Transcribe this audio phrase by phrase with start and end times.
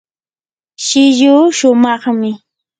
[0.85, 2.29] shilluu shumaqmi.